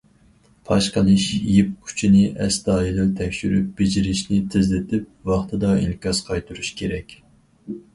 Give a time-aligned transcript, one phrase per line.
[0.69, 1.25] پاش قىلىش
[1.55, 7.21] يىپ ئۇچىنى ئەستايىدىل تەكشۈرۈپ، بېجىرىشنى تېزلىتىپ، ۋاقتىدا ئىنكاس قايتۇرۇش كېرەك.